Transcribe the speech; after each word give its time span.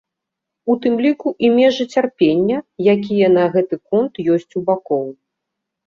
У 0.73 0.75
тым 0.85 0.95
ліку 1.07 1.33
і 1.49 1.51
межы 1.59 1.85
цярпення, 1.97 2.57
якія 2.97 3.27
на 3.39 3.43
гэты 3.55 3.75
конт 3.89 4.13
ёсць 4.37 4.53
у 4.63 4.67
бакоў. 4.69 5.07